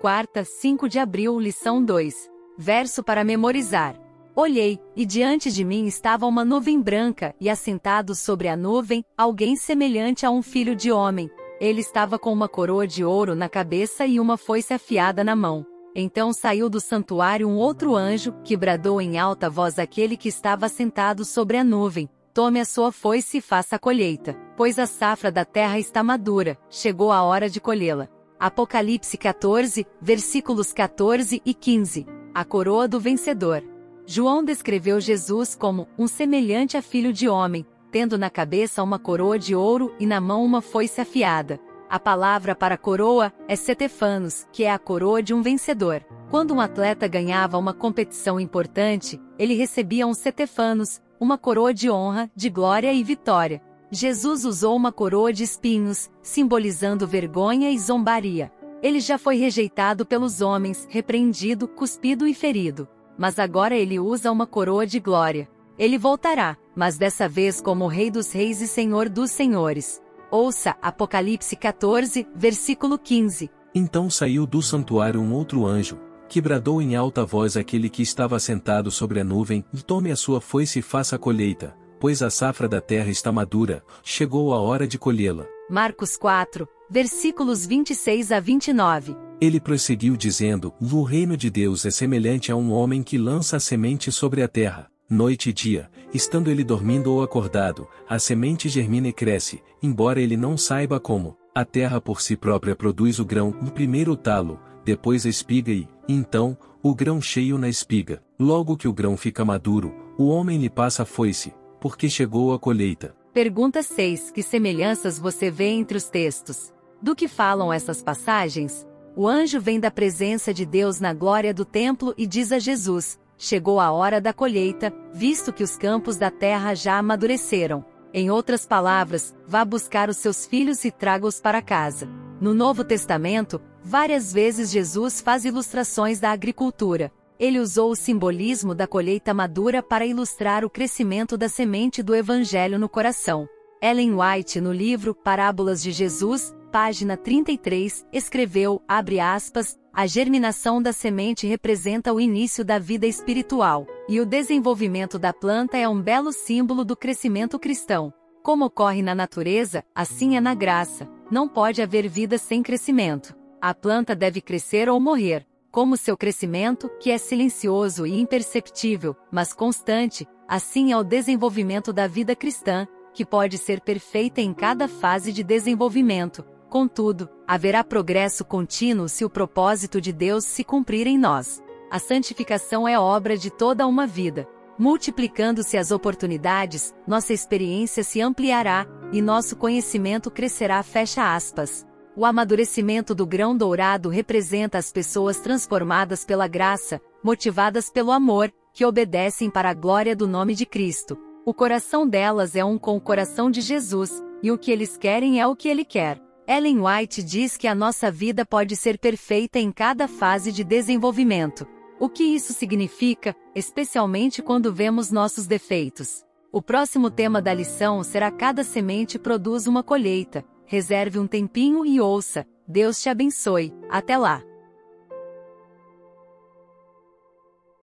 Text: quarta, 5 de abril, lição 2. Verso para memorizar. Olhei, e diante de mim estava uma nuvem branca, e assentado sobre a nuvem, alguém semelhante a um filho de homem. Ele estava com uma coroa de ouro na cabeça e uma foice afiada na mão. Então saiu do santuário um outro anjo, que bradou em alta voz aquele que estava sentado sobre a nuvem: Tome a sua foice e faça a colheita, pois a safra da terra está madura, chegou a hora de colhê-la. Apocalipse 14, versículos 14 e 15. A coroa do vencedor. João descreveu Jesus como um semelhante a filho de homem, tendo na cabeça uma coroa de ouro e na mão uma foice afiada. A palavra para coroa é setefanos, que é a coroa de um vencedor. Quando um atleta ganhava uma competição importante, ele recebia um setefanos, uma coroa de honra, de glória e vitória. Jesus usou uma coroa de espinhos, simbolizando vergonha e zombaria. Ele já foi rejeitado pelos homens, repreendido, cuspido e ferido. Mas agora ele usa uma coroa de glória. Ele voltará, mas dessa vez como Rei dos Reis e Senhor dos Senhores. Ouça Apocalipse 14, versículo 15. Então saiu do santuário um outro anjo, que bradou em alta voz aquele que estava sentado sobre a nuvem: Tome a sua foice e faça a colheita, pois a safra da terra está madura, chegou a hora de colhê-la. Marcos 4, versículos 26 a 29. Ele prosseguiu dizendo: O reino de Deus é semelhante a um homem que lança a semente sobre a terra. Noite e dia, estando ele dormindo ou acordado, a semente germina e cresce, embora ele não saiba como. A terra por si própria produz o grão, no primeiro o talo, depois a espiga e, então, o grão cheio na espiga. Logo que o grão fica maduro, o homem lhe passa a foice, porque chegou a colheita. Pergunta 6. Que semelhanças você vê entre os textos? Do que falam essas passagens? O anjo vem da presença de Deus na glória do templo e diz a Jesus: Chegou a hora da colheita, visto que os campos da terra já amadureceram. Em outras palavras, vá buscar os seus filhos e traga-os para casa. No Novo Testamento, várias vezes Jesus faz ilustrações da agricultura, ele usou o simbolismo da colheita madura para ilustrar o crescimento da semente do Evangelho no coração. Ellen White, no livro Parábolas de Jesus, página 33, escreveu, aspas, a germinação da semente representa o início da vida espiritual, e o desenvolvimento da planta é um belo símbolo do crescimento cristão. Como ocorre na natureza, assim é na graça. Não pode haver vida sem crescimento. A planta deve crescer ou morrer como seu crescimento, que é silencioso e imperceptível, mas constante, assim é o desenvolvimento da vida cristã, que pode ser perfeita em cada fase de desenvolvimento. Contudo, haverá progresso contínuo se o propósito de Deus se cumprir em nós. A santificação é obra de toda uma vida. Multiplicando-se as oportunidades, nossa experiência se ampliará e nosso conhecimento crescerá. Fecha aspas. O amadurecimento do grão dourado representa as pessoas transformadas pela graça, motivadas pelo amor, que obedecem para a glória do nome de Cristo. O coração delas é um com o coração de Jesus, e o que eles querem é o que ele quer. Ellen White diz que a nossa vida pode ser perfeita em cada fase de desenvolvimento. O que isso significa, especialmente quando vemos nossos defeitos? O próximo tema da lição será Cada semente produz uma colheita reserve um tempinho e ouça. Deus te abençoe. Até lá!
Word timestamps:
quarta, 0.00 0.42
5 0.44 0.88
de 0.88 0.98
abril, 0.98 1.38
lição 1.38 1.84
2. 1.84 2.14
Verso 2.56 3.04
para 3.04 3.22
memorizar. 3.22 3.94
Olhei, 4.34 4.80
e 4.96 5.04
diante 5.04 5.52
de 5.52 5.62
mim 5.62 5.86
estava 5.86 6.24
uma 6.26 6.42
nuvem 6.42 6.80
branca, 6.80 7.34
e 7.38 7.50
assentado 7.50 8.14
sobre 8.14 8.48
a 8.48 8.56
nuvem, 8.56 9.04
alguém 9.14 9.56
semelhante 9.56 10.24
a 10.24 10.30
um 10.30 10.40
filho 10.40 10.74
de 10.74 10.90
homem. 10.90 11.28
Ele 11.60 11.82
estava 11.82 12.18
com 12.18 12.32
uma 12.32 12.48
coroa 12.48 12.86
de 12.86 13.04
ouro 13.04 13.34
na 13.34 13.46
cabeça 13.46 14.06
e 14.06 14.18
uma 14.18 14.38
foice 14.38 14.72
afiada 14.72 15.22
na 15.22 15.36
mão. 15.36 15.66
Então 15.94 16.32
saiu 16.32 16.70
do 16.70 16.80
santuário 16.80 17.46
um 17.46 17.58
outro 17.58 17.94
anjo, 17.94 18.34
que 18.42 18.56
bradou 18.56 19.02
em 19.02 19.18
alta 19.18 19.50
voz 19.50 19.78
aquele 19.78 20.16
que 20.16 20.30
estava 20.30 20.70
sentado 20.70 21.26
sobre 21.26 21.58
a 21.58 21.64
nuvem: 21.64 22.08
Tome 22.32 22.58
a 22.58 22.64
sua 22.64 22.90
foice 22.90 23.36
e 23.38 23.42
faça 23.42 23.76
a 23.76 23.78
colheita, 23.78 24.34
pois 24.56 24.78
a 24.78 24.86
safra 24.86 25.30
da 25.30 25.44
terra 25.44 25.78
está 25.78 26.02
madura, 26.02 26.56
chegou 26.70 27.12
a 27.12 27.22
hora 27.22 27.50
de 27.50 27.60
colhê-la. 27.60 28.08
Apocalipse 28.40 29.18
14, 29.18 29.86
versículos 30.00 30.72
14 30.72 31.42
e 31.44 31.52
15. 31.52 32.06
A 32.34 32.42
coroa 32.42 32.88
do 32.88 32.98
vencedor. 32.98 33.62
João 34.06 34.42
descreveu 34.42 34.98
Jesus 34.98 35.54
como 35.54 35.86
um 35.98 36.08
semelhante 36.08 36.74
a 36.74 36.80
filho 36.80 37.12
de 37.12 37.28
homem, 37.28 37.66
tendo 37.92 38.16
na 38.16 38.30
cabeça 38.30 38.82
uma 38.82 38.98
coroa 38.98 39.38
de 39.38 39.54
ouro 39.54 39.94
e 40.00 40.06
na 40.06 40.22
mão 40.22 40.42
uma 40.42 40.62
foice 40.62 41.02
afiada. 41.02 41.60
A 41.86 42.00
palavra 42.00 42.54
para 42.54 42.78
coroa 42.78 43.30
é 43.46 43.54
setefanos, 43.54 44.46
que 44.50 44.64
é 44.64 44.70
a 44.70 44.78
coroa 44.78 45.22
de 45.22 45.34
um 45.34 45.42
vencedor. 45.42 46.02
Quando 46.30 46.54
um 46.54 46.62
atleta 46.62 47.06
ganhava 47.06 47.58
uma 47.58 47.74
competição 47.74 48.40
importante, 48.40 49.20
ele 49.38 49.52
recebia 49.52 50.06
um 50.06 50.14
setefanos, 50.14 50.98
uma 51.20 51.36
coroa 51.36 51.74
de 51.74 51.90
honra, 51.90 52.30
de 52.34 52.48
glória 52.48 52.90
e 52.90 53.04
vitória. 53.04 53.60
Jesus 53.92 54.44
usou 54.44 54.76
uma 54.76 54.92
coroa 54.92 55.32
de 55.32 55.42
espinhos, 55.42 56.08
simbolizando 56.22 57.08
vergonha 57.08 57.70
e 57.72 57.78
zombaria. 57.78 58.52
Ele 58.80 59.00
já 59.00 59.18
foi 59.18 59.36
rejeitado 59.36 60.06
pelos 60.06 60.40
homens, 60.40 60.86
repreendido, 60.88 61.66
cuspido 61.66 62.26
e 62.26 62.32
ferido. 62.32 62.88
Mas 63.18 63.38
agora 63.38 63.74
ele 63.74 63.98
usa 63.98 64.30
uma 64.30 64.46
coroa 64.46 64.86
de 64.86 65.00
glória. 65.00 65.48
Ele 65.76 65.98
voltará, 65.98 66.56
mas 66.74 66.96
dessa 66.96 67.28
vez 67.28 67.60
como 67.60 67.88
Rei 67.88 68.10
dos 68.10 68.32
Reis 68.32 68.60
e 68.60 68.68
Senhor 68.68 69.08
dos 69.08 69.32
Senhores. 69.32 70.00
Ouça 70.30 70.76
Apocalipse 70.80 71.56
14, 71.56 72.26
versículo 72.34 72.96
15. 72.96 73.50
Então 73.74 74.08
saiu 74.08 74.46
do 74.46 74.62
santuário 74.62 75.20
um 75.20 75.32
outro 75.32 75.66
anjo, 75.66 75.98
que 76.28 76.40
bradou 76.40 76.80
em 76.80 76.94
alta 76.94 77.24
voz 77.24 77.56
aquele 77.56 77.90
que 77.90 78.02
estava 78.02 78.38
sentado 78.38 78.90
sobre 78.90 79.18
a 79.18 79.24
nuvem: 79.24 79.64
Tome 79.84 80.12
a 80.12 80.16
sua 80.16 80.40
foice 80.40 80.78
e 80.78 80.82
faça 80.82 81.16
a 81.16 81.18
colheita, 81.18 81.76
pois 82.00 82.22
a 82.22 82.30
safra 82.30 82.66
da 82.66 82.80
terra 82.80 83.10
está 83.10 83.30
madura, 83.30 83.84
chegou 84.02 84.54
a 84.54 84.58
hora 84.58 84.88
de 84.88 84.98
colhê-la. 84.98 85.46
Marcos 85.68 86.16
4, 86.16 86.66
versículos 86.90 87.66
26 87.66 88.32
a 88.32 88.40
29. 88.40 89.14
Ele 89.40 89.60
prosseguiu 89.60 90.16
dizendo: 90.16 90.72
O 90.80 91.02
reino 91.02 91.36
de 91.36 91.50
Deus 91.50 91.84
é 91.84 91.90
semelhante 91.90 92.50
a 92.50 92.56
um 92.56 92.72
homem 92.72 93.02
que 93.02 93.18
lança 93.18 93.58
a 93.58 93.60
semente 93.60 94.10
sobre 94.10 94.42
a 94.42 94.48
terra. 94.48 94.90
Noite 95.08 95.50
e 95.50 95.52
dia, 95.52 95.90
estando 96.14 96.50
ele 96.50 96.64
dormindo 96.64 97.12
ou 97.12 97.22
acordado, 97.22 97.86
a 98.08 98.18
semente 98.18 98.68
germina 98.68 99.08
e 99.08 99.12
cresce, 99.12 99.62
embora 99.82 100.20
ele 100.20 100.36
não 100.36 100.56
saiba 100.56 100.98
como. 100.98 101.36
A 101.54 101.64
terra 101.64 102.00
por 102.00 102.20
si 102.20 102.36
própria 102.36 102.76
produz 102.76 103.18
o 103.18 103.24
grão, 103.24 103.54
no 103.60 103.72
primeiro 103.72 104.12
o 104.12 104.16
talo, 104.16 104.60
depois 104.84 105.26
a 105.26 105.28
espiga 105.28 105.72
e, 105.72 105.88
então, 106.08 106.56
o 106.82 106.94
grão 106.94 107.20
cheio 107.20 107.58
na 107.58 107.68
espiga. 107.68 108.22
Logo 108.38 108.76
que 108.76 108.86
o 108.86 108.92
grão 108.92 109.16
fica 109.16 109.44
maduro, 109.44 109.92
o 110.16 110.28
homem 110.28 110.58
lhe 110.58 110.70
passa 110.70 111.02
a 111.02 111.06
foice, 111.06 111.52
porque 111.80 112.08
chegou 112.08 112.52
a 112.52 112.58
colheita. 112.58 113.14
Pergunta 113.32 113.82
6. 113.82 114.30
Que 114.30 114.42
semelhanças 114.42 115.18
você 115.18 115.50
vê 115.50 115.68
entre 115.68 115.96
os 115.96 116.04
textos? 116.04 116.72
Do 117.00 117.16
que 117.16 117.26
falam 117.26 117.72
essas 117.72 118.02
passagens? 118.02 118.86
O 119.16 119.26
anjo 119.26 119.60
vem 119.60 119.80
da 119.80 119.90
presença 119.90 120.52
de 120.52 120.66
Deus 120.66 121.00
na 121.00 121.12
glória 121.12 121.54
do 121.54 121.64
templo 121.64 122.14
e 122.16 122.26
diz 122.26 122.52
a 122.52 122.58
Jesus: 122.58 123.18
Chegou 123.38 123.80
a 123.80 123.90
hora 123.90 124.20
da 124.20 124.32
colheita, 124.32 124.92
visto 125.12 125.52
que 125.52 125.62
os 125.62 125.76
campos 125.76 126.16
da 126.16 126.30
terra 126.30 126.74
já 126.74 126.98
amadureceram. 126.98 127.84
Em 128.12 128.30
outras 128.30 128.66
palavras, 128.66 129.34
vá 129.46 129.64
buscar 129.64 130.08
os 130.08 130.16
seus 130.16 130.44
filhos 130.44 130.84
e 130.84 130.90
traga-os 130.90 131.40
para 131.40 131.62
casa. 131.62 132.08
No 132.40 132.52
Novo 132.52 132.82
Testamento, 132.82 133.60
várias 133.82 134.32
vezes 134.32 134.70
Jesus 134.70 135.20
faz 135.20 135.44
ilustrações 135.44 136.18
da 136.18 136.30
agricultura, 136.32 137.12
ele 137.40 137.58
usou 137.58 137.90
o 137.90 137.96
simbolismo 137.96 138.74
da 138.74 138.86
colheita 138.86 139.32
madura 139.32 139.82
para 139.82 140.04
ilustrar 140.04 140.62
o 140.62 140.68
crescimento 140.68 141.38
da 141.38 141.48
semente 141.48 142.02
do 142.02 142.14
Evangelho 142.14 142.78
no 142.78 142.86
coração. 142.86 143.48
Ellen 143.80 144.14
White, 144.14 144.60
no 144.60 144.70
livro 144.70 145.14
Parábolas 145.14 145.82
de 145.82 145.90
Jesus, 145.90 146.54
página 146.70 147.16
33, 147.16 148.06
escreveu, 148.12 148.82
aspas, 148.86 149.78
a 149.90 150.06
germinação 150.06 150.82
da 150.82 150.92
semente 150.92 151.46
representa 151.46 152.12
o 152.12 152.20
início 152.20 152.62
da 152.62 152.78
vida 152.78 153.06
espiritual, 153.06 153.86
e 154.06 154.20
o 154.20 154.26
desenvolvimento 154.26 155.18
da 155.18 155.32
planta 155.32 155.78
é 155.78 155.88
um 155.88 156.00
belo 156.00 156.32
símbolo 156.32 156.84
do 156.84 156.94
crescimento 156.94 157.58
cristão. 157.58 158.12
Como 158.42 158.66
ocorre 158.66 159.00
na 159.00 159.14
natureza, 159.14 159.82
assim 159.94 160.36
é 160.36 160.40
na 160.42 160.54
graça. 160.54 161.08
Não 161.30 161.48
pode 161.48 161.80
haver 161.80 162.06
vida 162.06 162.36
sem 162.36 162.62
crescimento. 162.62 163.34
A 163.62 163.74
planta 163.74 164.14
deve 164.14 164.42
crescer 164.42 164.90
ou 164.90 165.00
morrer 165.00 165.46
como 165.70 165.96
seu 165.96 166.16
crescimento, 166.16 166.90
que 167.00 167.10
é 167.10 167.18
silencioso 167.18 168.06
e 168.06 168.20
imperceptível, 168.20 169.16
mas 169.30 169.52
constante, 169.52 170.26
assim 170.48 170.92
é 170.92 170.96
o 170.96 171.04
desenvolvimento 171.04 171.92
da 171.92 172.06
vida 172.06 172.34
cristã, 172.34 172.86
que 173.12 173.24
pode 173.24 173.58
ser 173.58 173.80
perfeita 173.80 174.40
em 174.40 174.52
cada 174.52 174.88
fase 174.88 175.32
de 175.32 175.42
desenvolvimento. 175.42 176.44
Contudo, 176.68 177.28
haverá 177.46 177.82
progresso 177.82 178.44
contínuo 178.44 179.08
se 179.08 179.24
o 179.24 179.30
propósito 179.30 180.00
de 180.00 180.12
Deus 180.12 180.44
se 180.44 180.62
cumprir 180.62 181.06
em 181.06 181.18
nós. 181.18 181.62
A 181.90 181.98
santificação 181.98 182.86
é 182.86 182.98
obra 182.98 183.36
de 183.36 183.50
toda 183.50 183.86
uma 183.86 184.06
vida. 184.06 184.46
Multiplicando-se 184.78 185.76
as 185.76 185.90
oportunidades, 185.90 186.94
nossa 187.06 187.32
experiência 187.32 188.04
se 188.04 188.20
ampliará 188.20 188.86
e 189.12 189.20
nosso 189.20 189.56
conhecimento 189.56 190.30
crescerá. 190.30 190.82
Fecha 190.82 191.34
aspas. 191.34 191.84
O 192.16 192.24
amadurecimento 192.24 193.14
do 193.14 193.24
grão 193.24 193.56
dourado 193.56 194.08
representa 194.08 194.78
as 194.78 194.90
pessoas 194.90 195.38
transformadas 195.38 196.24
pela 196.24 196.48
graça, 196.48 197.00
motivadas 197.22 197.88
pelo 197.88 198.10
amor, 198.10 198.52
que 198.72 198.84
obedecem 198.84 199.48
para 199.48 199.70
a 199.70 199.74
glória 199.74 200.16
do 200.16 200.26
nome 200.26 200.54
de 200.54 200.66
Cristo. 200.66 201.16
O 201.46 201.54
coração 201.54 202.06
delas 202.06 202.56
é 202.56 202.64
um 202.64 202.76
com 202.76 202.96
o 202.96 203.00
coração 203.00 203.48
de 203.48 203.60
Jesus, 203.60 204.10
e 204.42 204.50
o 204.50 204.58
que 204.58 204.72
eles 204.72 204.96
querem 204.96 205.40
é 205.40 205.46
o 205.46 205.54
que 205.54 205.68
ele 205.68 205.84
quer. 205.84 206.20
Ellen 206.48 206.80
White 206.80 207.22
diz 207.22 207.56
que 207.56 207.68
a 207.68 207.76
nossa 207.76 208.10
vida 208.10 208.44
pode 208.44 208.74
ser 208.74 208.98
perfeita 208.98 209.60
em 209.60 209.70
cada 209.70 210.08
fase 210.08 210.50
de 210.50 210.64
desenvolvimento. 210.64 211.64
O 212.00 212.08
que 212.08 212.24
isso 212.24 212.52
significa, 212.52 213.36
especialmente 213.54 214.42
quando 214.42 214.72
vemos 214.72 215.12
nossos 215.12 215.46
defeitos? 215.46 216.24
O 216.50 216.60
próximo 216.60 217.08
tema 217.08 217.40
da 217.40 217.54
lição 217.54 218.02
será 218.02 218.32
Cada 218.32 218.64
semente 218.64 219.16
produz 219.16 219.68
uma 219.68 219.84
colheita 219.84 220.44
reserve 220.70 221.18
um 221.18 221.26
tempinho 221.26 221.84
e 221.84 222.00
ouça. 222.00 222.46
Deus 222.66 223.02
te 223.02 223.08
abençoe. 223.08 223.74
Até 223.90 224.16
lá! 224.16 224.40